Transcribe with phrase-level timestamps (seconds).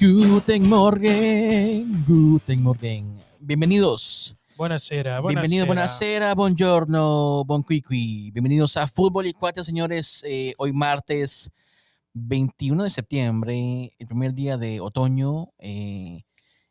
[0.00, 3.20] Guten Morgen, Guten Morgen.
[3.38, 4.34] Bienvenidos.
[4.56, 8.30] Buonasera, Bienvenidos, buonasera, buongiorno, bon cuicui.
[8.30, 10.24] Bienvenidos a Fútbol y Cuate, señores.
[10.26, 11.50] Eh, hoy martes
[12.14, 15.48] 21 de septiembre, el primer día de otoño.
[15.58, 16.22] eh,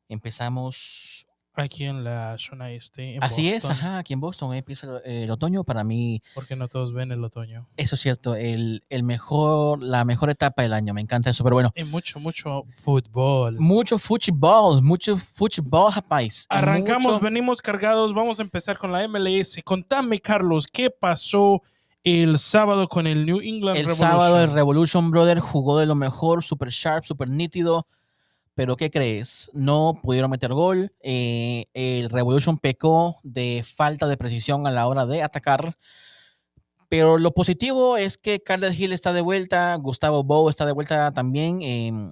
[0.08, 1.28] empezamos
[1.62, 3.16] Aquí en la zona este.
[3.16, 5.64] en Así es, Boston, ajá, aquí en Boston empieza el, el otoño.
[5.64, 7.68] Para mí, Porque no todos ven el otoño.
[7.78, 10.94] eso es cierto, el, el mejor, la mejor etapa del año.
[10.94, 11.72] Me encanta eso, pero bueno.
[11.76, 13.60] Y mucho, mucho fútbol.
[13.60, 16.46] Mucho fútbol, mucho fútbol, rapaz.
[16.50, 18.14] Arrancamos, Mucho- venimos cargados.
[18.14, 19.62] Vamos a empezar con la MLS.
[19.64, 21.62] Contame, Carlos, ¿qué pasó
[22.04, 23.96] el sábado con el New England El Revolution?
[24.10, 27.86] sábado el Revolution Brother jugó de lo mejor, super sharp, super nítido.
[28.60, 29.50] Pero ¿qué crees?
[29.54, 30.92] No pudieron meter gol.
[31.00, 35.78] eh, el Revolution pecó de falta de precisión a la hora de atacar.
[36.90, 41.14] Pero lo positivo es que Carles Hill está de vuelta, Gustavo Bow está de vuelta
[41.14, 41.62] también.
[41.62, 42.12] Eh,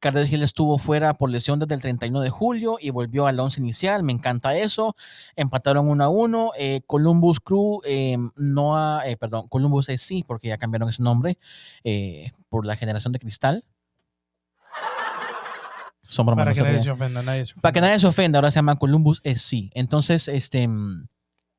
[0.00, 3.60] Carles Hill estuvo fuera por lesión desde el 31 de julio y volvió al 11
[3.62, 4.02] inicial.
[4.02, 4.94] Me encanta eso.
[5.34, 6.50] Empataron 1 a 1.
[6.58, 11.38] eh, Columbus Crew eh, no eh, perdón, Columbus sí, porque ya cambiaron ese nombre
[11.84, 13.64] eh, por la generación de cristal.
[16.10, 18.38] Son bromas, Para no que nadie se ofenda, nadie se Para que nadie se ofenda,
[18.38, 19.70] ahora se llama Columbus es sí.
[19.74, 20.68] Entonces, este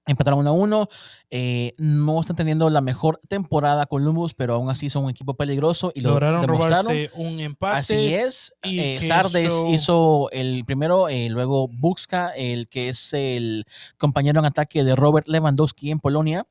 [0.08, 0.90] empataron 1 a 1.
[1.30, 5.92] eh, no están teniendo la mejor temporada Columbus, pero aún así son un equipo peligroso
[5.96, 6.86] y lo Lograron demostraron.
[6.88, 7.78] robarse un empate.
[7.78, 8.52] Así es.
[8.64, 13.66] y eh, Sardes eso- hizo el primero, eh, luego Buxka, el que es el
[13.98, 16.46] compañero en ataque de Robert Lewandowski en Polonia,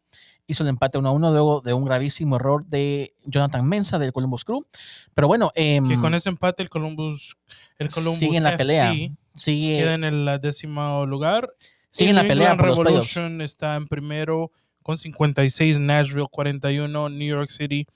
[0.50, 4.12] hizo el empate 1 a 1 luego de un gravísimo error de Jonathan Mensa del
[4.12, 4.66] Columbus Crew.
[5.14, 7.36] Pero bueno, em, Que con ese empate el Columbus,
[7.78, 8.92] el Columbus sigue en la FC pelea.
[9.36, 11.52] Sigue, queda en el décimo lugar.
[11.90, 12.78] sigue en la New pelea por los.
[12.78, 14.50] Revolution está en primero
[14.82, 17.86] con 56, Nashville 41, New York City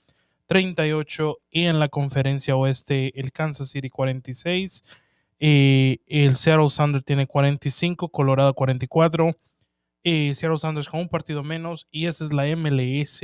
[0.47, 4.83] 38 y en la conferencia oeste el Kansas City 46,
[5.39, 9.35] eh, el Seattle Sounders tiene 45, Colorado 44,
[10.05, 13.19] eh, Seattle Sounders con un partido menos y esa es la MLS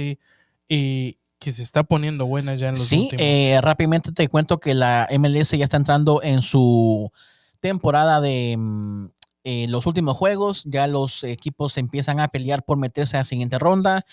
[0.67, 3.25] eh, que se está poniendo buena ya en los Sí, últimos.
[3.25, 7.11] eh, rápidamente te cuento que la MLS ya está entrando en su
[7.59, 9.05] temporada de mm,
[9.43, 10.63] eh, los últimos juegos.
[10.65, 14.05] Ya los equipos empiezan a pelear por meterse a la siguiente ronda.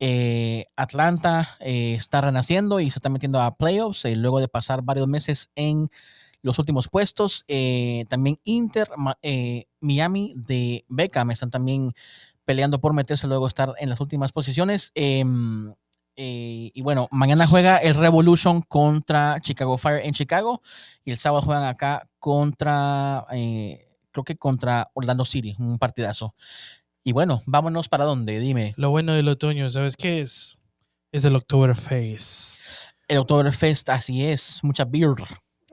[0.00, 5.50] Eh, Atlanta está renaciendo y se está metiendo a playoffs luego de pasar varios meses
[5.54, 5.90] en
[6.46, 7.44] los últimos puestos.
[7.48, 8.88] Eh, también Inter,
[9.20, 11.92] eh, Miami de Beckham están también
[12.44, 14.92] peleando por meterse luego estar en las últimas posiciones.
[14.94, 15.74] Em,
[16.14, 20.62] eh, y bueno, mañana juega el Revolution contra Chicago Fire en Chicago
[21.04, 26.34] y el sábado juegan acá contra, creo que contra Orlando City, un partidazo.
[27.02, 28.72] Y bueno, vámonos para dónde, dime.
[28.76, 30.58] Lo bueno del otoño, ¿sabes qué es?
[31.10, 32.62] Es el Oktoberfest.
[33.08, 35.14] El Oktoberfest, así es, mucha beer.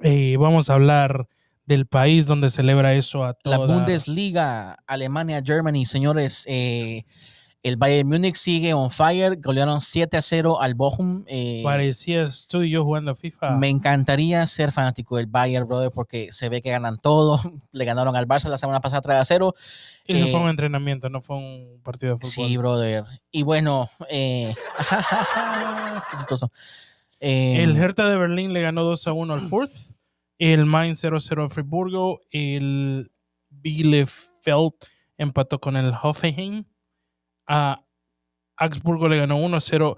[0.02, 1.28] Eh, vamos a hablar
[1.66, 3.68] del país donde celebra eso a La toda.
[3.68, 7.06] Bundesliga, Alemania, Germany, señores, eh,
[7.64, 11.24] el Bayern Múnich sigue on fire, golearon 7 a 0 al Bochum.
[11.28, 13.52] eh, Parecías tú y yo jugando FIFA.
[13.52, 17.40] Me encantaría ser fanático del Bayern, brother, porque se ve que ganan todo.
[17.72, 19.56] Le ganaron al Barça la semana pasada 3 a 0.
[20.06, 22.48] Eso eh, fue un entrenamiento, no fue un partido de fútbol.
[22.50, 23.06] Sí, brother.
[23.31, 24.54] Y bueno, eh,
[26.12, 26.52] qué chistoso.
[27.25, 29.94] Eh, el Hertha de Berlín le ganó 2 a 1 al Fürth.
[30.39, 32.19] El Mainz 0-0 a Friburgo.
[32.31, 33.11] El
[33.50, 34.72] Bielefeld
[35.17, 36.66] empató con el Hoffenheim.
[37.47, 37.81] A
[38.57, 39.95] Augsburgo le ganó 1-0.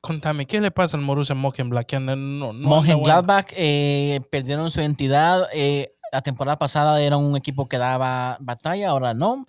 [0.00, 0.96] Contame, ¿qué le pasa
[1.40, 1.84] al?
[1.84, 2.82] Que anda- No, no bueno.
[2.82, 5.48] Mönchengladbach eh, perdieron su identidad.
[5.52, 9.46] eh, la temporada pasada era un equipo que daba batalla, ahora no.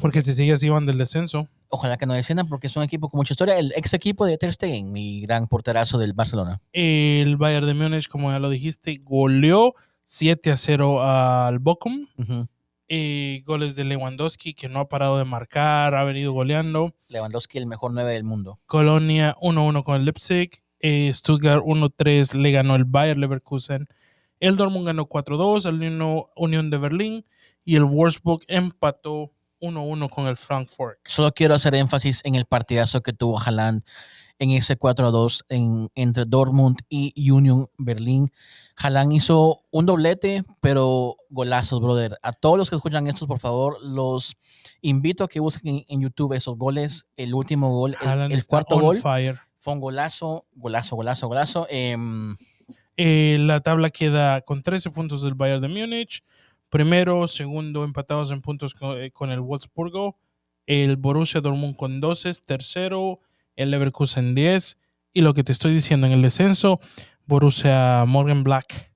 [0.00, 1.46] Porque si sigue así van del descenso.
[1.72, 3.56] Ojalá que no desciendan porque es un equipo con mucha historia.
[3.56, 6.60] El ex equipo de Ter Stegen, mi gran porterazo del Barcelona.
[6.72, 12.08] El Bayern de Múnich, como ya lo dijiste, goleó 7 a 0 al Bochum.
[12.88, 16.92] Eh, goles de Lewandowski, que no ha parado de marcar, ha venido goleando.
[17.08, 18.58] Lewandowski, el mejor 9 del mundo.
[18.66, 20.50] Colonia 1-1 con el Leipzig.
[20.80, 23.86] Eh, Stuttgart 1-3 le ganó el Bayer Leverkusen.
[24.40, 27.24] El Dortmund ganó 4-2 al Unión de Berlín.
[27.64, 30.98] Y el Wolfsburg empató 1-1 con el Frankfurt.
[31.04, 33.82] Solo quiero hacer énfasis en el partidazo que tuvo Haaland
[34.38, 38.30] en ese 4-2 en, entre Dortmund y Union Berlín.
[38.76, 42.18] Haaland hizo un doblete, pero golazos, brother.
[42.22, 44.36] A todos los que escuchan estos, por favor, los
[44.80, 47.06] invito a que busquen en, en YouTube esos goles.
[47.16, 47.96] El último gol,
[48.30, 49.38] el, cuarto gol, fire.
[49.58, 51.66] fue un golazo, golazo, golazo, golazo.
[51.68, 52.36] Em,
[53.02, 56.22] Eh, la tabla queda con 13 puntos del Bayern de Múnich.
[56.70, 60.18] Primero, segundo, empatados en puntos con, eh, con el Wolfsburgo.
[60.66, 62.32] El Borussia Dortmund con 12.
[62.46, 63.20] Tercero,
[63.56, 64.78] el Leverkusen 10.
[65.12, 66.80] Y lo que te estoy diciendo en el descenso,
[67.26, 68.92] Borussia Morgan Black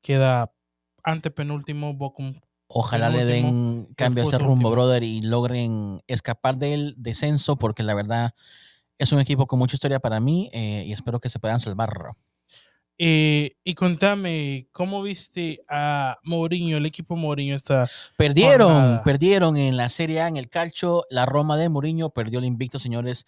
[0.00, 0.52] queda
[1.02, 2.34] antepenúltimo, Bochum
[2.68, 4.70] Ojalá le den cambio ese rumbo, último.
[4.70, 8.34] brother, y logren escapar del descenso, porque la verdad
[8.98, 12.12] es un equipo con mucha historia para mí eh, y espero que se puedan salvar.
[13.00, 17.88] Eh, y contame, ¿cómo viste a Mourinho, el equipo Mourinho está?
[18.16, 19.02] Perdieron, Jornada.
[19.04, 21.04] perdieron en la Serie A, en el calcio.
[21.08, 23.24] La Roma de Mourinho perdió el invicto, señores.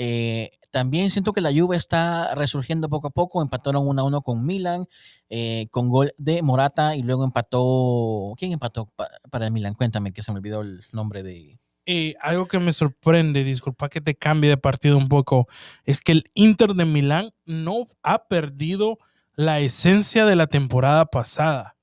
[0.00, 3.42] Eh, también siento que la Juve está resurgiendo poco a poco.
[3.42, 4.86] Empataron 1 a 1 con Milan,
[5.30, 8.34] eh, con gol de Morata y luego empató.
[8.38, 9.74] ¿Quién empató pa- para el Milan?
[9.74, 11.58] Cuéntame, que se me olvidó el nombre de.
[11.90, 15.48] Eh, algo que me sorprende, disculpa que te cambie de partido un poco,
[15.84, 18.98] es que el Inter de Milán no ha perdido
[19.38, 21.76] la esencia de la temporada pasada.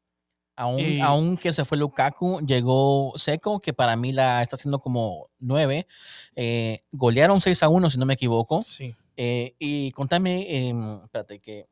[0.58, 5.30] Aún, Eh, aunque se fue Lukaku, llegó Seco, que para mí la está haciendo como
[5.40, 5.88] 9.
[6.36, 8.62] Eh, golearon 6 a 1, si no me equivoco.
[8.62, 8.94] Sí.
[9.16, 11.66] Eh, y contame, em, espérate, que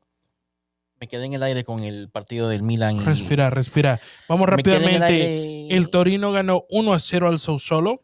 [1.00, 2.96] me quedé en el aire con el partido del Milan.
[2.96, 4.00] y- Respira, respira.
[4.26, 5.68] Vamos el rápidamente.
[5.74, 8.02] El Torino ganó 1 a 0 al Sassuolo.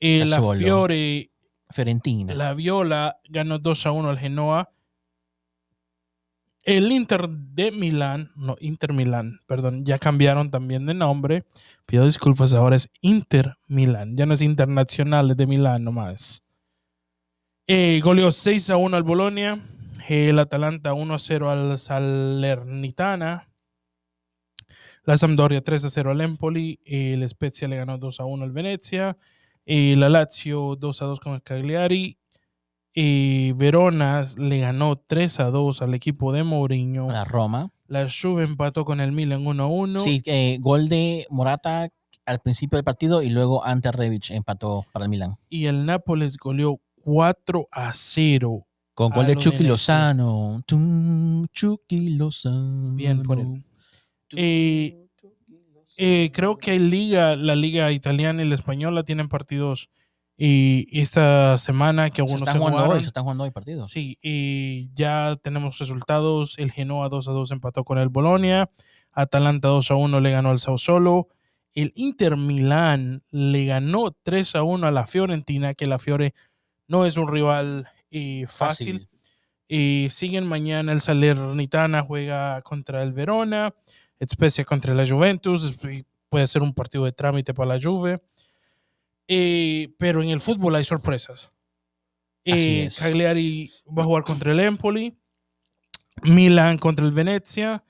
[0.00, 0.40] La.
[0.56, 1.30] Fiore,
[1.70, 2.34] Fiorentina.
[2.34, 4.70] la Viola ganó 2 a 1 al Genoa.
[6.64, 11.44] El Inter de Milán, no, Inter Milán, perdón, ya cambiaron también de nombre.
[11.84, 16.42] Pido disculpas, ahora es Inter Milán, ya no es Internacional de Milán nomás.
[17.66, 19.58] Eh, goleó 6 a 1 al Bolonia.
[20.08, 23.48] El Atalanta 1 a 0 al Salernitana.
[25.04, 26.80] La Sampdoria 3 a 0 al Empoli.
[26.84, 29.16] El Spezia le ganó 2 a 1 al Venezia.
[29.64, 32.18] Eh, la Lazio 2 a 2 con el Cagliari.
[32.94, 37.08] Eh, Verona le ganó 3 a 2 al equipo de Mourinho.
[37.10, 37.68] La Roma.
[37.88, 40.00] La Juve empató con el Milan 1 a 1.
[40.00, 41.88] Sí, eh, gol de Morata
[42.26, 45.36] al principio del partido y luego ante Rebic empató para el Milan.
[45.50, 48.66] Y el Nápoles goleó 4 a 0.
[48.94, 49.64] Con gol de Chucky.
[49.64, 50.62] Lozano.
[50.66, 52.94] Tum, Chucky Lozano.
[52.94, 53.64] Bien por él.
[54.36, 55.00] Eh,
[55.96, 59.90] Eh, creo que hay liga, la liga italiana y la española tienen partidos
[60.36, 63.90] y esta semana que se algunos están se jugando hoy, se están jugando hoy partidos.
[63.90, 66.58] Sí, y ya tenemos resultados.
[66.58, 68.70] El Genoa 2 a 2 empató con el Bolonia.
[69.12, 71.28] Atalanta 2 a 1 le ganó al Sassuolo.
[71.72, 76.34] El Inter Milán le ganó 3 a 1 a la Fiorentina, que la Fiore
[76.88, 79.08] no es un rival eh, fácil.
[79.68, 83.74] Y siguen mañana el Salernitana juega contra el Verona,
[84.24, 85.76] Spezia contra la Juventus,
[86.28, 88.20] puede ser un partido de trámite para la Juve.
[89.28, 91.52] Eh, pero en el fútbol hay sorpresas.
[92.44, 92.88] Eh.
[92.98, 95.16] Cagliari va a jugar contra el Empoli,
[96.22, 97.84] Milan contra el Venezia,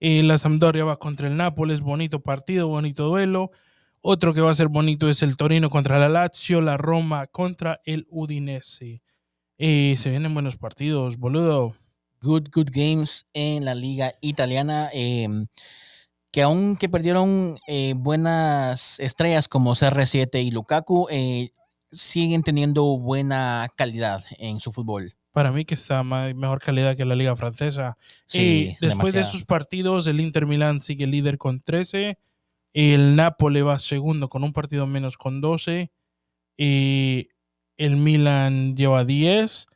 [0.00, 3.50] eh, la Sampdoria va contra el Nápoles, bonito partido, bonito duelo.
[4.02, 7.80] Otro que va a ser bonito es el Torino contra la Lazio, la Roma contra
[7.84, 9.02] el Udinese.
[9.56, 11.74] Eh, se vienen buenos partidos, boludo.
[12.20, 14.90] Good, good games en la liga italiana.
[16.34, 21.52] Que aunque perdieron eh, buenas estrellas como CR7 y Lukaku, eh,
[21.92, 25.14] siguen teniendo buena calidad en su fútbol.
[25.30, 27.96] Para mí que está mejor calidad que la liga francesa.
[28.26, 32.18] Sí, Eh, después de sus partidos, el Inter Milán sigue líder con 13.
[32.72, 35.92] El Napoli va segundo con un partido menos con 12.
[36.56, 37.28] Y
[37.76, 39.68] el Milan lleva 10.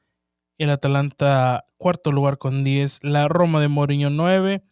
[0.58, 3.04] El Atalanta cuarto lugar con 10.
[3.04, 4.64] La Roma de Mourinho 9.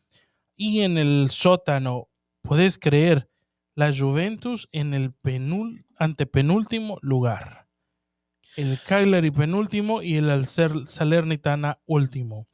[0.56, 2.08] Y en el sótano,
[2.43, 3.29] ¿puedes creer?
[3.75, 5.84] La Juventus en el penul
[7.03, 7.67] lugar.
[8.56, 12.46] El Cagliari penúltimo y el Alcer- Salernitana último.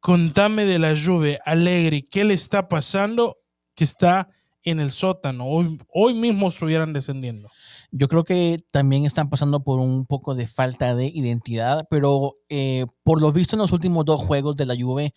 [0.00, 3.38] Contame de la Juve, Allegri, ¿qué le está pasando
[3.74, 4.28] que está
[4.62, 5.46] en el sótano?
[5.46, 7.48] Hoy, hoy mismo estuvieran descendiendo.
[7.90, 12.84] Yo creo que también están pasando por un poco de falta de identidad, pero eh,
[13.02, 15.14] por lo visto en los últimos dos juegos de la Juve,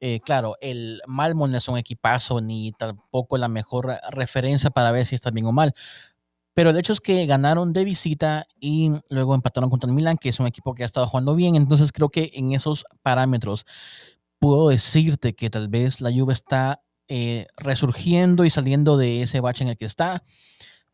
[0.00, 5.06] eh, claro, el Malmo no es un equipazo ni tampoco la mejor referencia para ver
[5.06, 5.74] si está bien o mal.
[6.54, 10.30] Pero el hecho es que ganaron de visita y luego empataron contra el Milan, que
[10.30, 11.56] es un equipo que ha estado jugando bien.
[11.56, 13.66] Entonces creo que en esos parámetros
[14.38, 19.64] puedo decirte que tal vez la Juve está eh, resurgiendo y saliendo de ese bache
[19.64, 20.22] en el que está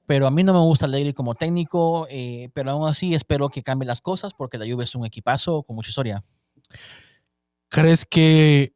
[0.06, 3.62] pero a mí no me gusta Allegri como técnico, eh, pero aún así espero que
[3.62, 6.24] cambie las cosas porque la Juve es un equipazo con mucha historia.
[7.68, 8.75] ¿Crees que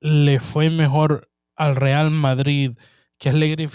[0.00, 2.76] le fue mejor al Real Madrid
[3.18, 3.68] que Allegri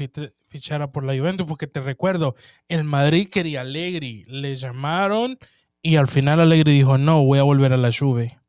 [0.48, 1.48] fichara por la Juventus?
[1.48, 2.36] Porque te recuerdo,
[2.68, 5.38] el Madrid quería Allegri, le llamaron
[5.82, 8.40] y al final Allegri dijo, no, voy a volver a la Juve.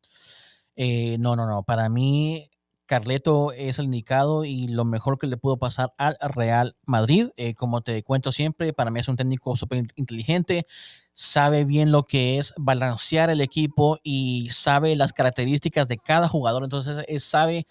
[0.74, 2.50] Eh, no, no, no, para mí
[2.86, 7.28] Carleto es el indicado y lo mejor que le pudo pasar al Real Madrid.
[7.36, 10.66] Eh, como te cuento siempre, para mí es un técnico súper inteligente,
[11.12, 16.64] sabe bien lo que es balancear el equipo y sabe las características de cada jugador,
[16.64, 17.66] entonces él sabe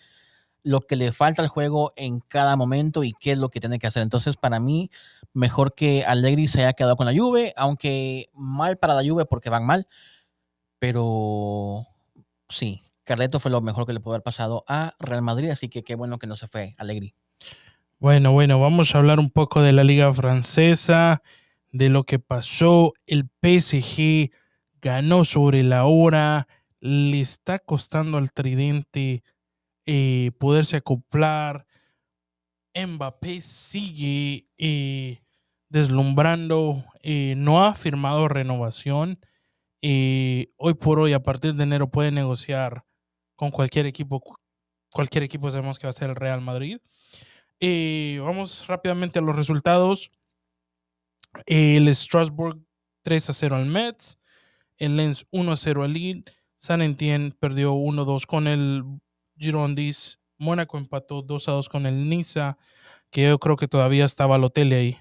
[0.63, 3.77] lo que le falta al juego en cada momento y qué es lo que tiene
[3.77, 4.01] que hacer.
[4.01, 4.89] Entonces, para mí,
[5.31, 9.51] mejor que Allegri se haya quedado con la Juve, aunque mal para la Juve porque
[9.51, 9.87] van mal,
[10.79, 11.87] pero
[12.49, 15.83] sí, Carleto fue lo mejor que le pudo haber pasado a Real Madrid, así que
[15.83, 17.15] qué bueno que no se fue Allegri.
[17.99, 21.21] Bueno, bueno, vamos a hablar un poco de la liga francesa,
[21.71, 22.93] de lo que pasó.
[23.05, 24.31] El PSG
[24.81, 26.47] ganó sobre la hora,
[26.79, 29.23] le está costando al tridente
[29.85, 31.67] eh, poderse acoplar.
[32.75, 35.21] Mbappé sigue eh,
[35.69, 39.19] deslumbrando, eh, no ha firmado renovación.
[39.81, 42.83] hoy por hoy, a partir de enero, puede negociar
[43.35, 44.21] con cualquier equipo.
[44.91, 46.79] Cualquier equipo sabemos que va a ser el Real Madrid.
[48.21, 50.11] vamos rápidamente a los resultados.
[51.45, 52.59] El Strasbourg
[53.03, 54.17] 3 a 0 al Mets.
[54.77, 56.23] El Lens 1 a 0 al Lille.
[56.57, 58.83] San Etienne perdió 1-2 con el
[59.37, 60.19] Girondis.
[60.37, 62.57] Mónaco empató 2 a 2 con el Niza,
[63.09, 64.97] que yo creo que todavía estaba hotel ahí,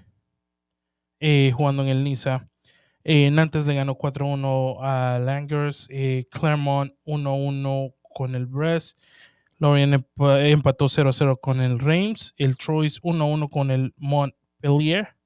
[1.20, 2.48] eh, jugando en el Niza.
[3.02, 5.88] Eh, Nantes le ganó 4-1 a Langers.
[5.90, 8.98] Eh, Clermont 1-1 con el Brest.
[9.58, 12.34] Lorient empató 0-0 con el Reims.
[12.36, 15.16] El Troyes 1-1 con el Montpellier.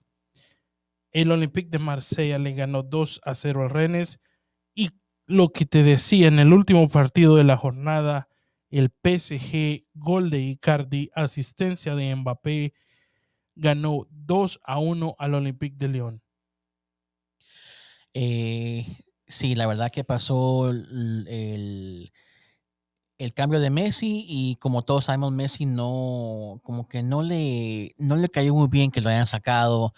[1.13, 4.21] El Olympique de Marsella le ganó 2 0 al Rennes.
[4.75, 4.91] Y
[5.27, 8.29] lo que te decía en el último partido de la jornada,
[8.71, 12.75] el PSG, gol de Icardi, asistencia de Mbappé,
[13.55, 16.23] ganó 2 a 1 al Olympique de Lyon.
[18.15, 18.87] Eh,
[19.27, 22.13] sí, la verdad que pasó el,
[23.35, 28.29] cambio de Messi y como todos sabemos, Messi no, como que no le, no le
[28.29, 29.93] cayó muy bien que lo hayan sacado.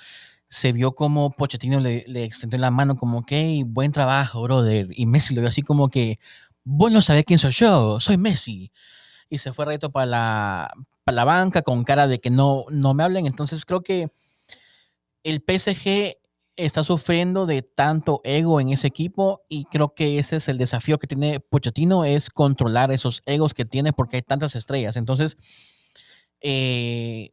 [0.49, 4.89] Se vio como Pochettino le, extendió la mano como que buen trabajo, brother.
[4.93, 6.19] Y Messi lo vio así como que,
[6.65, 8.73] vos no sabés quién soy yo, soy Messi.
[9.29, 10.75] Y se fue reto para la,
[11.05, 13.27] para la banca con cara de que no, no me hablen.
[13.27, 14.11] Entonces creo que
[15.25, 16.20] el PSG
[16.65, 20.99] está sufriendo de tanto ego en ese equipo y creo que ese es el desafío
[20.99, 24.97] que tiene Pochettino, es controlar esos egos que tiene porque hay tantas estrellas.
[24.97, 25.37] Entonces,
[26.41, 27.31] eh,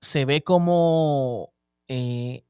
[0.00, 1.52] se ve como
[1.88, 2.44] eh,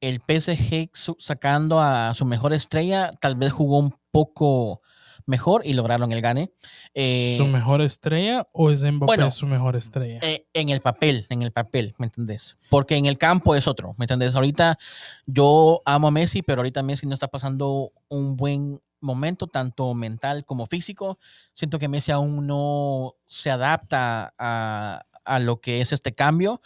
[0.00, 4.80] el PSG sacando a su mejor estrella, tal vez jugó un poco
[5.26, 6.52] mejor y lograron el gane.
[6.62, 10.20] ¿Su eh, mejor estrella o es Mbappé su mejor estrella?
[10.22, 12.56] Eh, en el papel, en el papel, ¿me entendés?
[12.70, 14.34] Porque en el campo es otro, ¿me entendés?
[14.34, 14.78] Ahorita
[15.26, 20.44] yo amo a Messi, pero ahorita Messi no está pasando un buen momento, tanto mental
[20.44, 21.18] como físico.
[21.52, 26.62] Siento que Messi aún no se adapta a, a lo que es este cambio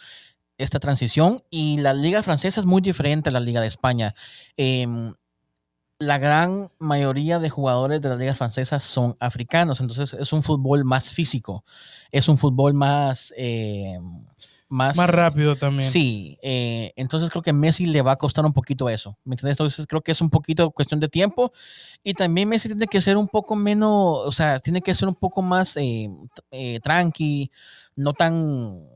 [0.63, 4.13] esta transición y la liga francesa es muy diferente a la liga de España.
[4.57, 5.13] Em,
[6.01, 10.83] la gran mayoría de jugadores de la liga francesa son africanos, entonces es un fútbol
[10.83, 11.63] más físico,
[12.11, 13.33] es un fútbol más...
[14.67, 15.89] Más, más rápido también.
[15.89, 19.59] Sí, eh, entonces creo que Messi le va a costar un poquito eso, ¿me entiendes?
[19.59, 21.51] Entonces creo que es un poquito cuestión de tiempo
[22.05, 25.15] y también Messi tiene que ser un poco menos, o sea, tiene que ser un
[25.15, 26.09] poco más eh,
[26.51, 27.51] eh, tranqui,
[27.97, 28.87] no tan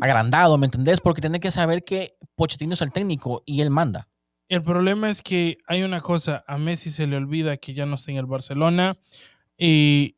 [0.00, 1.00] agrandado, ¿me entendés?
[1.00, 4.09] Porque tiene que saber que Pochettino es el técnico y él manda.
[4.50, 7.94] El problema es que hay una cosa, a Messi se le olvida que ya no
[7.94, 8.98] está en el Barcelona
[9.56, 10.16] y,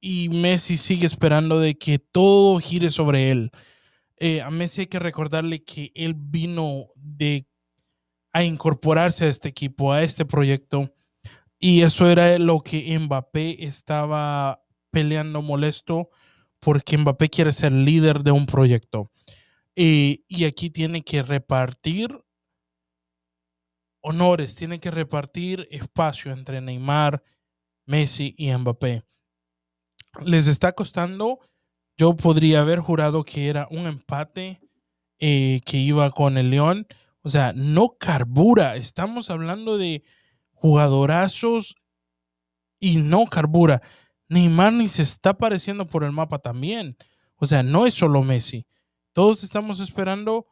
[0.00, 3.50] y Messi sigue esperando de que todo gire sobre él.
[4.16, 7.46] Eh, a Messi hay que recordarle que él vino de
[8.32, 10.94] a incorporarse a este equipo, a este proyecto.
[11.58, 16.08] Y eso era lo que Mbappé estaba peleando molesto
[16.60, 19.10] porque Mbappé quiere ser líder de un proyecto.
[19.74, 22.18] y aquí tiene que repartir
[24.02, 27.22] honores, tiene que repartir espacio entre Neymar,
[27.86, 29.04] Messi y Mbappé.
[30.24, 31.40] Les está costando,
[31.96, 34.60] yo podría haber jurado que era un empate
[35.18, 36.86] eh, que iba con el León.
[37.22, 38.76] O sea, no carbura.
[38.76, 40.02] Estamos hablando de
[40.52, 41.76] jugadorazos
[42.80, 43.80] y no carbura.
[44.28, 46.96] Neymar ni se está apareciendo por el mapa también.
[47.36, 48.66] O sea, no es solo Messi.
[49.12, 50.46] Todos estamos esperando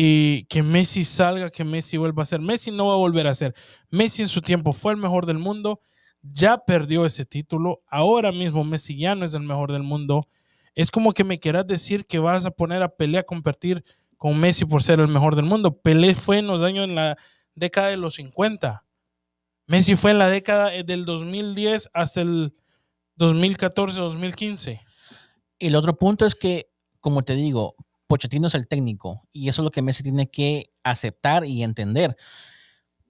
[0.00, 2.40] eh, que Messi salga, que Messi vuelva a ser.
[2.40, 3.52] Messi no va a volver a ser.
[3.90, 5.80] Messi en su tiempo fue el mejor del mundo.
[6.22, 7.82] Ya perdió ese título.
[7.88, 10.28] Ahora mismo Messi ya no es el mejor del mundo.
[10.76, 13.82] Es como que me quieras decir que vas a poner a Pelé a competir
[14.16, 15.80] con Messi por ser el mejor del mundo.
[15.80, 17.16] Pelé fue en los años, en la
[17.56, 18.84] década de los 50.
[19.66, 22.54] Messi fue en la década eh, del 2010 hasta el
[23.18, 24.80] 2014-2015.
[25.58, 27.74] El otro punto es que, como te digo,
[28.08, 32.16] Pochettino es el técnico y eso es lo que Messi tiene que aceptar y entender.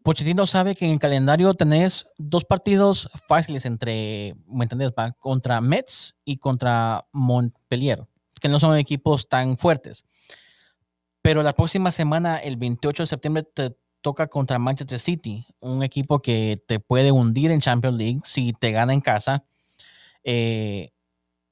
[0.02, 4.92] Pochettino sabe que en el calendario tenés dos partidos fáciles entre, ¿me entendés?
[5.18, 8.06] Contra Mets y contra Montpellier,
[8.40, 10.04] que no son equipos tan fuertes.
[11.22, 16.20] Pero la próxima semana, el 28 de septiembre, te toca contra Manchester City, un equipo
[16.20, 19.44] que te puede hundir en Champions League si te gana en casa.
[20.24, 20.90] Eh,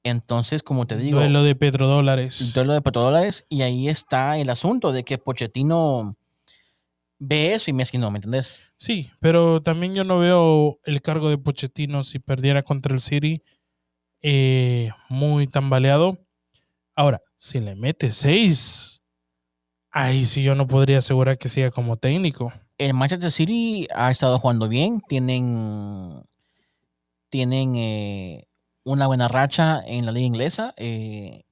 [0.07, 2.53] entonces, como te digo, Duelo de petrodólares.
[2.53, 6.15] duelo de petrodólares y ahí está el asunto de que Pochettino
[7.19, 8.59] ve eso y Messi no, ¿me entendés?
[8.77, 13.41] Sí, pero también yo no veo el cargo de Pochettino si perdiera contra el City
[14.21, 16.17] eh, muy tambaleado.
[16.95, 19.03] Ahora, si le mete seis,
[19.91, 22.51] ahí sí yo no podría asegurar que siga como técnico.
[22.77, 26.23] El Manchester City ha estado jugando bien, tienen,
[27.29, 28.46] tienen eh,
[28.87, 31.43] una buena racha en la liga inglesa, eh,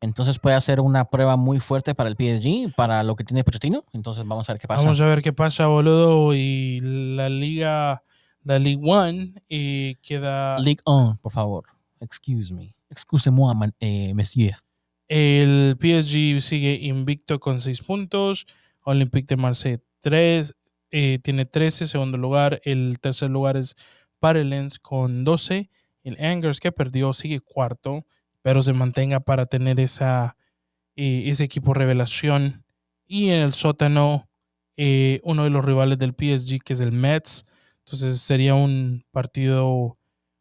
[0.00, 3.84] entonces puede ser una prueba muy fuerte para el PSG, para lo que tiene Pochettino,
[3.92, 4.82] entonces vamos a ver qué pasa.
[4.82, 6.34] Vamos a ver qué pasa, boludo.
[6.34, 8.02] Y la liga,
[8.42, 11.64] la League One, eh, queda League 1, por favor,
[12.00, 14.56] excuse me, excuse-moi, eh, monsieur.
[15.08, 18.46] El PSG sigue invicto con 6 puntos.
[18.84, 20.54] Olympique de Marseille 3,
[20.90, 22.60] eh, tiene 13, segundo lugar.
[22.64, 23.76] El tercer lugar es
[24.18, 25.70] Parelens con 12.
[26.02, 28.06] El Angers que perdió sigue cuarto,
[28.42, 30.36] pero se mantenga para tener esa,
[30.96, 32.64] eh, ese equipo revelación.
[33.06, 34.28] Y en el sótano,
[34.76, 37.44] eh, uno de los rivales del PSG que es el Mets.
[37.80, 39.98] Entonces sería un partido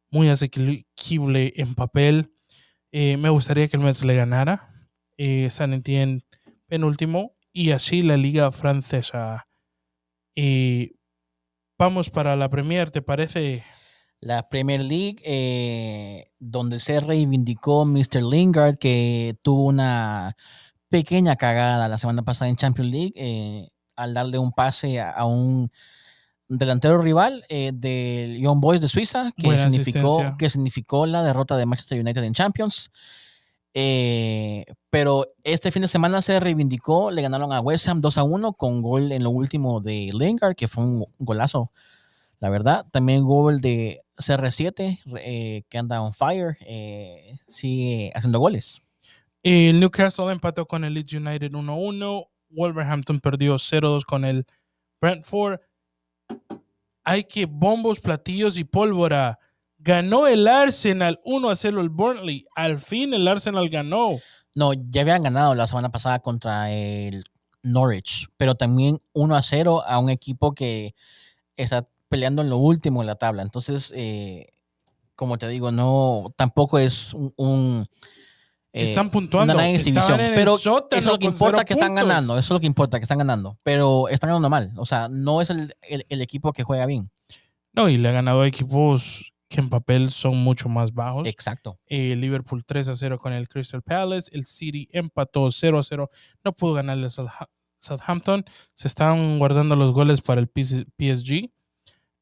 [0.09, 2.33] muy asequible en papel.
[2.91, 4.67] Eh, me gustaría que el Metz le ganara.
[5.49, 6.23] San Etienne
[6.65, 7.35] penúltimo.
[7.53, 9.47] Y así la liga francesa.
[11.77, 13.63] Vamos para la Premier, ¿te parece?
[14.21, 18.23] La Premier League, eh, donde se reivindicó Mr.
[18.23, 20.37] Lingard, que tuvo una
[20.89, 25.25] pequeña cagada la semana pasada en Champions League, eh, al darle un pase a, a
[25.25, 25.71] un
[26.47, 31.57] delantero rival eh, del Young Boys de Suiza, que Buena significó, que significó la derrota
[31.57, 32.91] de Manchester United en Champions.
[33.73, 38.23] Eh, pero este fin de semana se reivindicó, le ganaron a West Ham 2 a
[38.23, 41.71] 1 con gol en lo último de Lingard, que fue un golazo
[42.39, 42.85] la verdad.
[42.91, 48.81] También gol de CR7, eh, que anda on fire, eh, sigue haciendo goles.
[49.43, 52.27] El Newcastle empató con el Leeds United 1-1.
[52.49, 54.45] Wolverhampton perdió 0-2 con el
[54.99, 55.59] Brentford.
[57.03, 59.39] Hay que bombos, platillos y pólvora.
[59.79, 62.45] Ganó el Arsenal 1-0 el Burnley.
[62.55, 64.19] Al fin el Arsenal ganó.
[64.53, 67.23] No, ya habían ganado la semana pasada contra el
[67.63, 70.93] Norwich, pero también 1 a 0 a un equipo que
[71.55, 73.41] está peleando en lo último en la tabla.
[73.41, 74.49] Entonces, eh,
[75.15, 77.33] como te digo, no, tampoco es un...
[77.37, 77.87] un,
[78.73, 79.53] eh, Están puntuando.
[79.53, 82.67] una exhibición, pero eso es lo que importa que están ganando, eso es lo que
[82.67, 86.21] importa que están ganando, pero están ganando mal, o sea, no es el, el- el
[86.21, 87.09] equipo que juega bien.
[87.73, 91.27] No, y le ha ganado a equipos que en papel son mucho más bajos.
[91.27, 91.79] Exacto.
[91.87, 94.29] Eh, Liverpool 3 a 0 con el Crystal Palace.
[94.33, 96.09] El City empató 0 a 0.
[96.45, 98.45] No pudo ganarle a Southa- Southampton.
[98.73, 101.49] Se están guardando los goles para el PS- PSG.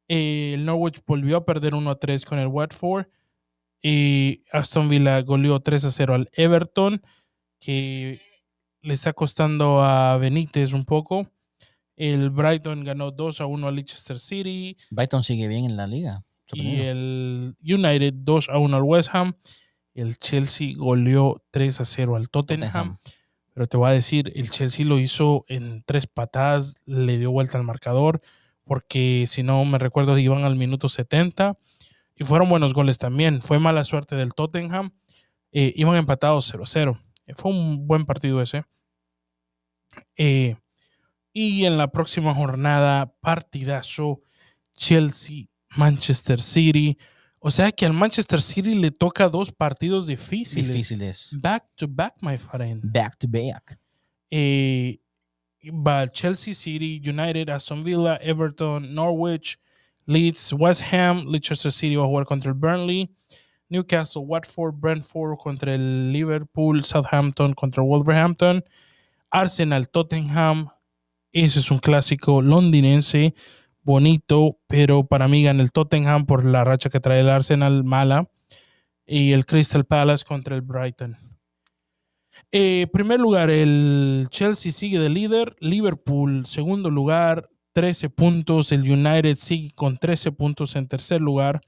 [0.09, 3.05] Eh, el Norwich volvió a perder 1 a 3 con el Watford.
[3.81, 7.01] Y Aston Villa goleó 3 a 0 al Everton,
[7.61, 8.19] que
[8.81, 11.29] le está costando a Benítez un poco.
[11.95, 14.75] El Brighton ganó 2 a 1 al Leicester City.
[14.89, 16.25] Brighton sigue bien en la liga.
[16.51, 19.37] Y el United 2 a 1 al West Ham.
[19.93, 22.71] El Chelsea goleó 3 a 0 al Tottenham.
[22.71, 22.97] Tottenham.
[23.53, 27.57] Pero te voy a decir, el Chelsea lo hizo en tres patadas, le dio vuelta
[27.57, 28.21] al marcador,
[28.69, 31.58] porque si no me recuerdo, iban al minuto 70
[32.15, 33.41] y fueron buenos goles también.
[33.41, 34.91] Fue mala suerte del Tottenham,
[35.51, 37.01] eh, iban empatados 0-0.
[37.25, 38.65] Eh, Fue un buen partido ese.
[40.15, 40.55] Eh,
[41.34, 44.21] y en la próxima jornada, partidazo
[44.75, 46.95] Chelsea-Manchester City.
[47.39, 50.67] O sea que al Manchester City le toca dos partidos difíciles.
[50.67, 51.36] Difíciles.
[51.41, 52.84] Back to back, my friend.
[52.86, 53.79] Back to back.
[54.29, 54.99] Eh,
[55.65, 59.59] va Chelsea City, United, Aston Villa, Everton, Norwich,
[60.05, 63.09] Leeds, West Ham, Leicester City va jugar contra el Burnley,
[63.69, 68.63] Newcastle, Watford, Brentford contra el Liverpool, Southampton contra Wolverhampton,
[69.29, 70.69] Arsenal, Tottenham.
[71.31, 73.35] Ese es un clásico londinense
[73.83, 78.29] bonito, pero para mí gana el Tottenham por la racha que trae el Arsenal mala.
[79.05, 81.17] Y el Crystal Palace contra el Brighton.
[82.51, 85.55] Eh, primer lugar, el Chelsea sigue de líder.
[85.59, 88.71] Liverpool, segundo lugar, 13 puntos.
[88.71, 91.61] El United sigue con 13 puntos en tercer lugar.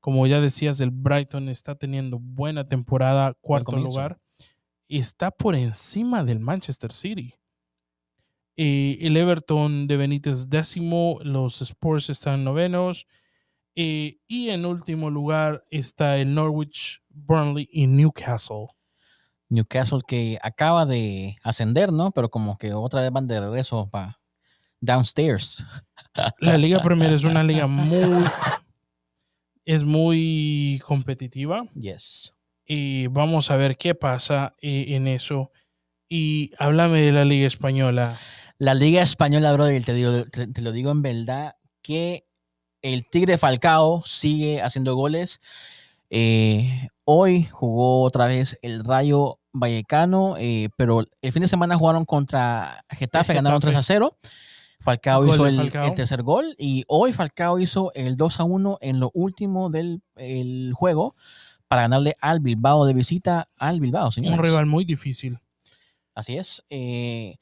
[0.00, 4.18] Como ya decías, el Brighton está teniendo buena temporada, cuarto lugar.
[4.88, 7.34] Está por encima del Manchester City.
[8.56, 13.06] Eh, el Everton de Benítez décimo, los Spurs están novenos.
[13.76, 18.66] eh, y en último lugar está el Norwich, Burnley y Newcastle.
[19.48, 22.10] Newcastle que acaba de ascender, ¿no?
[22.12, 24.20] Pero como que otra vez van de regreso para
[24.80, 25.64] downstairs.
[26.40, 28.24] La Liga Premier es una liga muy.
[29.64, 31.64] Es muy competitiva.
[31.74, 32.32] Yes.
[32.64, 35.52] Y vamos a ver qué pasa eh, en eso.
[36.08, 38.18] Y háblame de la Liga Española.
[38.56, 42.26] La Liga Española, brother, te, digo- te lo digo en verdad, que
[42.80, 45.42] el Tigre Falcao sigue haciendo goles.
[46.08, 52.04] Eh, hoy jugó otra vez el Rayo Vallecano, eh, pero el fin de semana jugaron
[52.04, 53.94] contra Getafe, ganaron 3 a Getafe.
[53.94, 54.16] 0.
[54.80, 55.86] Falcao hizo el, Falcao.
[55.86, 60.02] el tercer gol y hoy Falcao hizo el 2 a 1 en lo último del
[60.14, 61.16] el juego
[61.66, 64.38] para ganarle al Bilbao de visita al Bilbao, señores.
[64.38, 65.38] Un rival muy difícil.
[66.14, 66.64] Así es.
[66.70, 67.36] eh,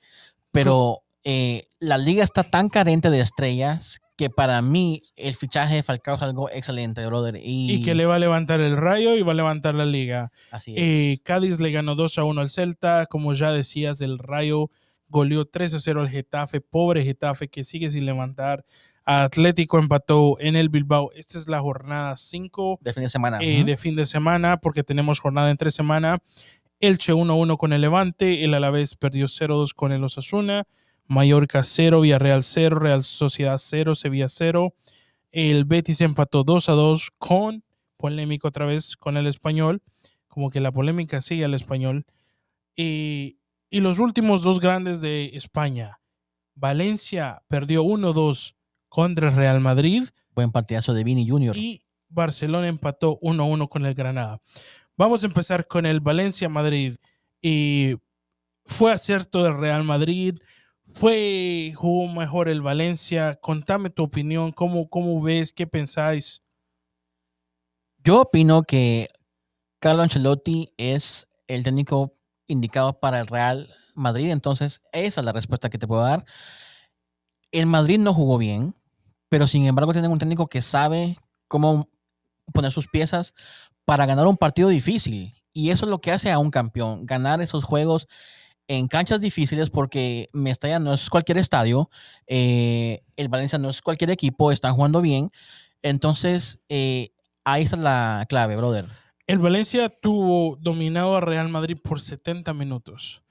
[0.50, 5.82] pero eh, la liga está tan carente de estrellas que para mí el fichaje de
[5.82, 7.36] Falcao es algo excelente, brother.
[7.36, 10.32] Y, Y que le va a levantar el rayo y va a levantar la liga.
[10.50, 10.78] Así es.
[10.78, 13.06] Eh, Cádiz le ganó 2 a 1 al Celta.
[13.06, 14.70] Como ya decías, el Rayo
[15.08, 16.60] goleó 3 a 0 al Getafe.
[16.62, 18.64] Pobre Getafe que sigue sin levantar.
[19.04, 21.10] Atlético empató en el Bilbao.
[21.14, 23.38] Esta es la jornada 5 de fin de semana.
[23.40, 23.66] eh, Ujú.
[23.66, 26.18] de fin de semana porque tenemos jornada entre semana.
[26.80, 28.44] Elche 1-1 con el Levante.
[28.44, 30.64] El Alavés perdió 0-2 con el Osasuna.
[31.08, 34.74] Mallorca 0, Villarreal 0, Real Sociedad 0, Sevilla 0.
[35.30, 37.64] El Betis empató 2 a 2 con
[37.96, 39.82] polémico otra vez con el español.
[40.28, 42.04] Como que la polémica sigue al español.
[42.74, 43.38] Y,
[43.70, 46.00] y los últimos dos grandes de España.
[46.54, 48.54] Valencia perdió 1-2
[48.88, 50.04] contra el Real Madrid
[50.36, 51.56] Buen partidazo de Vini Junior.
[51.56, 54.38] y Barcelona empató 1-1 con el Granada.
[54.96, 56.96] Vamos a empezar con el Valencia-Madrid.
[57.40, 57.96] Y
[58.66, 60.38] fue acierto del Real Madrid.
[60.96, 63.34] Fue, jugó mejor el Valencia.
[63.34, 64.50] Contame tu opinión.
[64.50, 65.52] ¿Cómo, cómo ves?
[65.52, 66.42] ¿Qué pensáis?
[68.02, 69.10] Yo opino que
[69.78, 72.14] Carlo Ancelotti es el técnico
[72.46, 74.30] indicado para el Real Madrid.
[74.30, 76.24] Entonces, esa es la respuesta que te puedo dar.
[77.52, 78.74] El Madrid no jugó bien,
[79.28, 81.90] pero sin embargo tienen un técnico que sabe cómo
[82.54, 83.34] poner sus piezas
[83.84, 85.34] para ganar un partido difícil.
[85.52, 88.08] Y eso es lo que hace a un campeón, ganar esos juegos
[88.68, 91.90] en canchas difíciles porque Mestalla no es cualquier estadio,
[92.26, 95.30] eh, el Valencia no es cualquier equipo, están jugando bien.
[95.82, 97.10] Entonces, eh,
[97.44, 98.86] ahí está la clave, brother.
[99.26, 103.22] El Valencia tuvo dominado a Real Madrid por 70 minutos.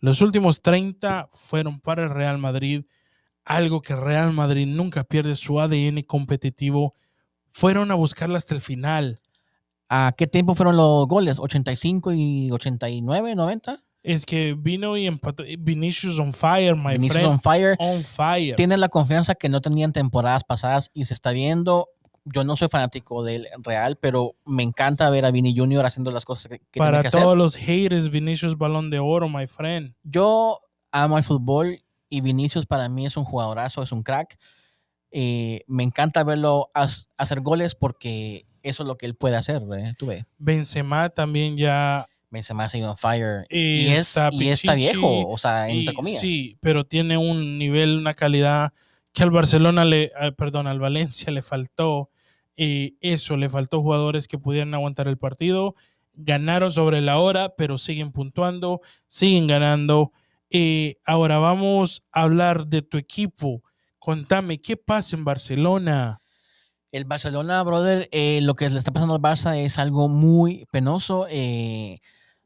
[0.00, 2.84] Los últimos 30 fueron para el Real Madrid,
[3.44, 6.94] algo que Real Madrid nunca pierde su ADN competitivo.
[7.52, 9.20] Fueron a buscarla hasta el final.
[9.88, 11.38] ¿A qué tiempo fueron los goles?
[11.38, 13.84] ¿85 y 89, 90?
[14.02, 15.44] Es que vino y empató.
[15.58, 17.26] Vinicius on fire, my Vinicius friend.
[17.34, 17.76] on fire.
[17.78, 18.56] On fire.
[18.56, 21.88] Tiene la confianza que no tenían temporadas pasadas y se está viendo.
[22.24, 26.24] Yo no soy fanático del Real, pero me encanta ver a Vini Junior haciendo las
[26.24, 27.20] cosas que, que tiene Para hacer.
[27.20, 29.94] todos los haters, Vinicius Balón de Oro, my friend.
[30.02, 30.60] Yo
[30.92, 34.38] amo el fútbol y Vinicius para mí es un jugadorazo, es un crack.
[35.10, 39.62] Eh, me encanta verlo hacer goles porque eso es lo que él puede hacer.
[39.76, 39.94] ¿eh?
[39.98, 42.06] Tú ves, Benzema también ya.
[42.32, 43.46] Benzema sigue on fire.
[43.50, 46.20] Y Y, es, está y está viejo, o sea, y entre comillas.
[46.20, 48.72] sí, pero tiene un nivel, una calidad
[49.12, 52.10] que al Barcelona le, ah, perdón, al Valencia le faltó.
[52.56, 55.74] Y eso, le faltó jugadores que pudieran aguantar el partido.
[56.14, 60.12] Ganaron sobre la hora, pero siguen puntuando, siguen ganando.
[60.50, 63.62] Eh, ahora vamos a hablar de tu equipo.
[63.98, 66.20] Contame, ¿qué pasa en Barcelona?
[66.90, 71.26] El Barcelona, brother, eh, lo que le está pasando al Barça es algo muy penoso.
[71.30, 72.00] eh,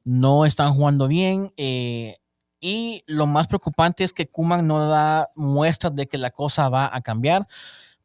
[0.07, 1.53] no están jugando bien.
[1.57, 2.17] eh,
[2.61, 6.89] y lo más preocupante es que Kuman no da muestras de que la cosa va
[6.91, 7.47] a cambiar.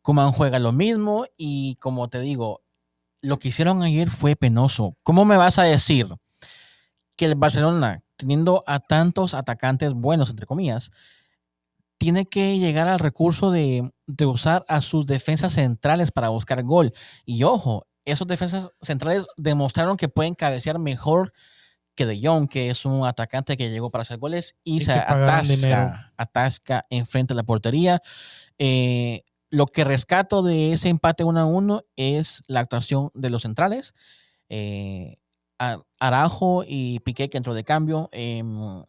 [0.01, 2.61] Kuman juega lo mismo y como te digo,
[3.21, 4.97] lo que hicieron ayer fue penoso.
[5.03, 6.09] ¿Cómo me vas a decir
[7.15, 10.91] que el Barcelona, teniendo a tantos atacantes buenos, entre comillas,
[11.99, 16.93] tiene que llegar al recurso de, de usar a sus defensas centrales para buscar gol.
[17.25, 21.31] Y ojo, esos defensas centrales demostraron que pueden cabecear mejor
[21.95, 24.93] que De Jong, que es un atacante que llegó para hacer goles y, Y se
[24.93, 28.01] atasca, atasca enfrente de la portería.
[28.57, 33.41] Eh, lo que rescato de ese empate 1 a 1 es la actuación de los
[33.41, 33.93] centrales.
[34.49, 35.17] Eh,
[36.67, 38.09] y Piqué que entró de cambio.
[38.11, 38.83] em,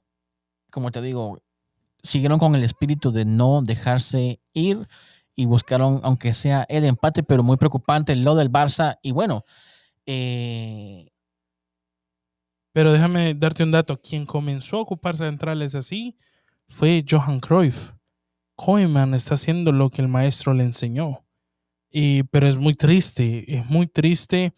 [0.70, 1.42] como te digo,
[2.02, 4.88] siguieron con el espíritu de no dejarse ir
[5.34, 8.98] y buscaron, aunque sea el empate, pero muy preocupante lo del Barça.
[9.02, 9.44] Y bueno,
[10.06, 11.11] eh,
[12.72, 14.00] Pero déjame darte un dato.
[14.00, 16.16] Quien comenzó a ocupar centrales así
[16.68, 17.92] fue Johan Cruyff.
[18.54, 21.24] Koeman está haciendo lo que el maestro le enseñó.
[21.90, 24.52] Y, pero es muy triste, es muy triste.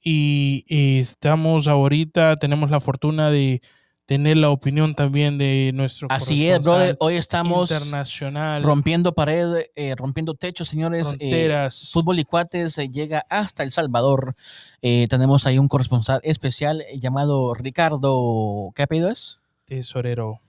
[0.00, 3.60] Y, y estamos ahorita, tenemos la fortuna de
[4.06, 6.96] tener la opinión también de nuestro Así es, brother.
[7.00, 8.62] Hoy estamos internacional.
[8.62, 11.08] rompiendo pared, eh, rompiendo techos, señores.
[11.14, 11.90] Eh, Fronteras.
[11.92, 14.36] Fútbol y Cuates eh, llega hasta El Salvador.
[14.80, 18.70] Eh, tenemos ahí un corresponsal especial llamado Ricardo.
[18.76, 19.40] ¿Qué apellido es?
[19.66, 20.40] Tesorero.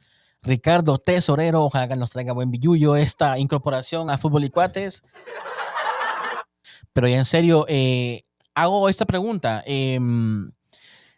[0.44, 1.64] Ricardo Tesorero.
[1.66, 5.02] Ojalá nos traiga buen billullo esta incorporación a Fútbol y Cuates.
[6.94, 9.64] Pero ya en serio, eh, hago esta pregunta.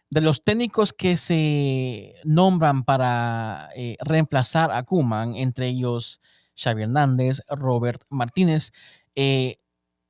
[0.09, 6.21] De los técnicos que se nombran para eh, reemplazar a Kuman, entre ellos
[6.55, 8.71] Xavi Hernández, Robert Martínez,
[9.15, 9.57] eh,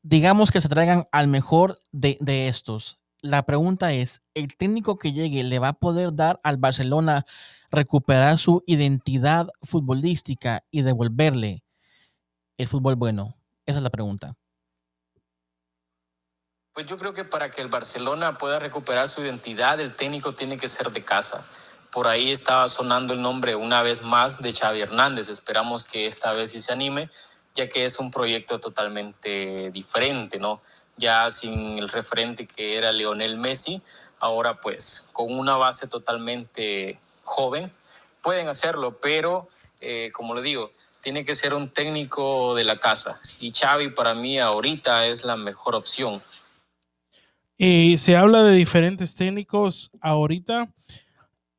[0.02, 3.00] digamos que se traigan al mejor de, de estos.
[3.22, 7.26] La pregunta es, ¿el técnico que llegue le va a poder dar al Barcelona
[7.70, 11.64] recuperar su identidad futbolística y devolverle
[12.58, 13.36] el fútbol bueno?
[13.66, 14.39] Esa es la pregunta.
[16.74, 20.58] Pues yo creo que para que el Barcelona pueda recuperar su identidad, el técnico tiene
[20.58, 21.46] que ser de casa.
[21.92, 25.30] Por ahí estaba sonando el nombre una vez más de Xavi Hernández.
[25.30, 27.10] Esperamos que esta vez sí se anime,
[27.56, 30.62] ya que es un proyecto totalmente diferente, ¿no?
[30.98, 33.82] Ya sin el referente que era Lionel Messi,
[34.20, 37.74] ahora pues con una base totalmente joven,
[38.22, 39.48] pueden hacerlo, pero
[39.82, 43.20] eh, como le digo, tiene que ser un técnico de la casa.
[43.40, 46.22] Y Xavi para mí ahorita es la mejor opción.
[47.60, 50.74] Eh, se habla de diferentes técnicos ahorita.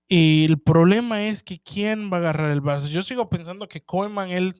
[0.09, 2.89] Y el problema es que quién va a agarrar el Barça.
[2.89, 4.55] Yo sigo pensando que Koeman es el,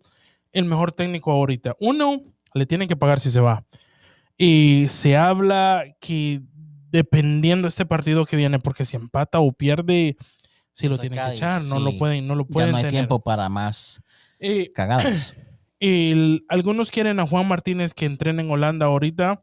[0.53, 1.77] el mejor técnico ahorita.
[1.81, 2.23] Uno,
[2.55, 3.65] le tienen que pagar si se va.
[4.39, 6.41] Y se habla que
[6.91, 10.17] dependiendo de este partido que viene, porque si empata o pierde,
[10.73, 12.93] si lo tienen que echar, no lo pueden, no lo Ya pueden no hay tener.
[12.93, 14.03] tiempo para más
[14.39, 15.35] Eh, cagadas.
[15.81, 19.43] el- algunos quieren a Juan Martínez que entrene en Holanda ahorita.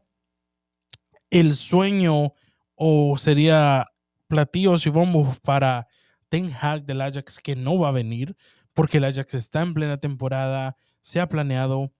[1.30, 2.32] El sueño
[2.74, 3.86] o sería
[4.28, 5.88] platillos y bombos para
[6.28, 8.36] Ten Hag del Ajax que no va a venir
[8.72, 11.92] porque el Ajax está en plena temporada, se ha planeado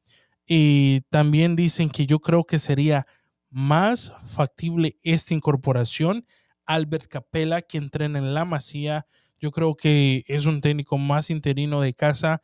[0.46, 3.06] y también dicen que yo creo que sería
[3.50, 6.24] más factible esta incorporación.
[6.64, 9.06] Albert Capella que entrena en la Masía,
[9.40, 12.42] yo creo que es un técnico más interino de casa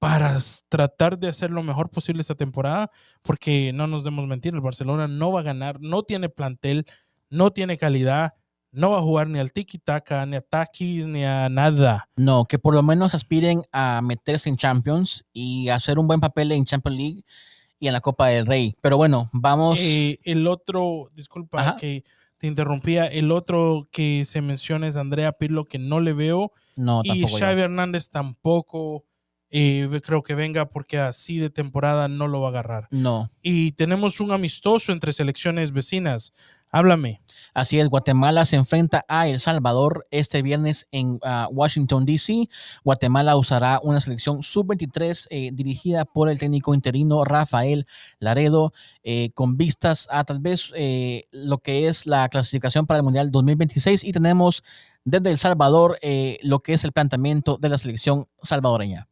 [0.00, 0.38] para
[0.70, 2.90] tratar de hacer lo mejor posible esta temporada,
[3.22, 6.86] porque no nos demos mentir, el Barcelona no va a ganar, no tiene plantel,
[7.28, 8.32] no tiene calidad,
[8.72, 12.08] no va a jugar ni al tiki-taka, ni a taquis, ni a nada.
[12.16, 16.50] No, que por lo menos aspiren a meterse en Champions y hacer un buen papel
[16.52, 17.24] en Champions League
[17.78, 18.74] y en la Copa del Rey.
[18.80, 19.80] Pero bueno, vamos.
[19.82, 21.76] Eh, el otro, disculpa Ajá.
[21.76, 22.04] que
[22.38, 27.02] te interrumpía, el otro que se menciona es Andrea Pirlo, que no le veo, no,
[27.04, 27.38] y yo.
[27.38, 29.04] Xavi Hernández tampoco
[29.50, 32.88] ve- creo que venga porque así de temporada no lo va a agarrar.
[32.90, 36.32] No, Y tenemos un amistoso entre selecciones vecinas.
[36.72, 37.20] Háblame.
[37.52, 37.88] así es.
[37.88, 42.48] Guatemala se enfrenta a El Salvador este viernes en ah, Washington, D.C.
[42.84, 47.88] Guatemala usará una selección sub-23 eh, dirigida por el técnico interino Rafael
[48.20, 53.02] Laredo, eh, con vistas a tal vez eh, lo que es la clasificación para el
[53.04, 54.04] Mundial 2026.
[54.04, 54.62] Y tenemos
[55.04, 59.08] desde El Salvador eh, lo que es el planteamiento de la selección salvadoreña.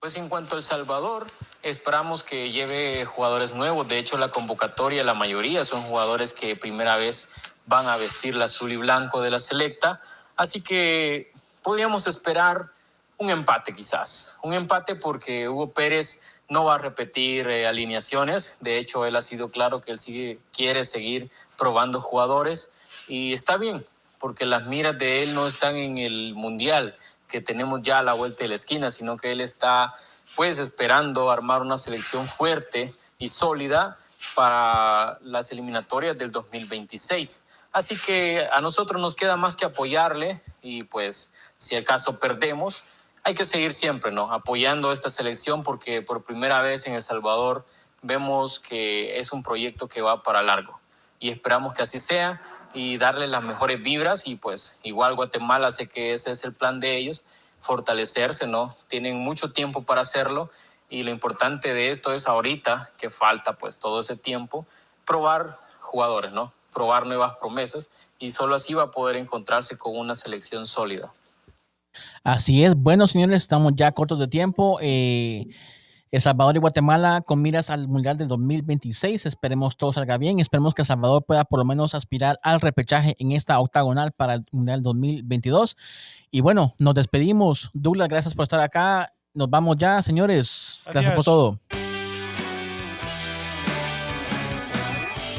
[0.00, 1.26] Pues en cuanto a El Salvador,
[1.62, 3.86] esperamos que lleve jugadores nuevos.
[3.86, 7.28] De hecho, la convocatoria, la mayoría son jugadores que primera vez
[7.66, 10.00] van a vestir la azul y blanco de la selecta.
[10.36, 11.30] Así que
[11.62, 12.72] podríamos esperar
[13.18, 14.38] un empate quizás.
[14.42, 18.56] Un empate porque Hugo Pérez no va a repetir eh, alineaciones.
[18.62, 22.70] De hecho, él ha sido claro que él sigue, quiere seguir probando jugadores.
[23.06, 23.84] Y está bien,
[24.18, 26.96] porque las miras de él no están en el Mundial,
[27.30, 29.94] que tenemos ya a la vuelta de la esquina, sino que él está
[30.36, 33.96] pues esperando armar una selección fuerte y sólida
[34.34, 37.42] para las eliminatorias del 2026.
[37.72, 42.82] Así que a nosotros nos queda más que apoyarle y pues si el caso perdemos,
[43.22, 44.32] hay que seguir siempre, ¿no?
[44.32, 47.64] Apoyando esta selección porque por primera vez en El Salvador
[48.02, 50.80] vemos que es un proyecto que va para largo
[51.20, 52.40] y esperamos que así sea
[52.74, 56.80] y darle las mejores vibras y pues igual Guatemala sé que ese es el plan
[56.80, 57.24] de ellos,
[57.60, 58.74] fortalecerse, ¿no?
[58.88, 60.50] Tienen mucho tiempo para hacerlo
[60.88, 64.66] y lo importante de esto es ahorita que falta pues todo ese tiempo
[65.06, 66.52] probar jugadores, ¿no?
[66.72, 71.12] Probar nuevas promesas y solo así va a poder encontrarse con una selección sólida.
[72.22, 72.74] Así es.
[72.76, 74.78] Bueno, señores, estamos ya cortos de tiempo.
[74.80, 75.48] Eh,
[76.10, 79.26] El Salvador y Guatemala con miras al Mundial del 2026.
[79.26, 80.40] Esperemos todo salga bien.
[80.40, 84.34] Esperemos que El Salvador pueda por lo menos aspirar al repechaje en esta octagonal para
[84.34, 85.76] el Mundial 2022.
[86.30, 87.70] Y bueno, nos despedimos.
[87.74, 89.12] Douglas, gracias por estar acá.
[89.34, 90.84] Nos vamos ya, señores.
[90.92, 91.79] Gracias por todo.